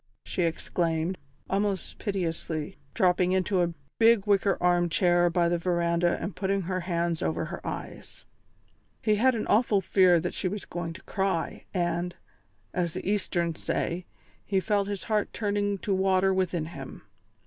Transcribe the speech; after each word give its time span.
she 0.25 0.41
exclaimed, 0.41 1.15
almost 1.47 1.99
piteously, 1.99 2.75
dropping 2.95 3.33
into 3.33 3.61
a 3.61 3.71
big 3.99 4.25
wicker 4.25 4.57
armchair 4.59 5.29
by 5.29 5.47
the 5.47 5.59
verandah 5.59 6.17
and 6.19 6.35
putting 6.35 6.61
her 6.61 6.79
hands 6.79 7.21
over 7.21 7.45
her 7.45 7.61
eyes. 7.67 8.25
He 9.03 9.17
had 9.17 9.35
an 9.35 9.45
awful 9.45 9.79
fear 9.79 10.19
that 10.19 10.33
she 10.33 10.47
was 10.47 10.65
going 10.65 10.93
to 10.93 11.03
cry, 11.03 11.65
and, 11.71 12.15
as 12.73 12.93
the 12.93 13.07
Easterns 13.07 13.61
say, 13.61 14.07
he 14.43 14.59
felt 14.59 14.87
his 14.87 15.03
heart 15.03 15.31
turning 15.33 15.77
to 15.77 15.93
water 15.93 16.33
within 16.33 16.65
him. 16.65 17.03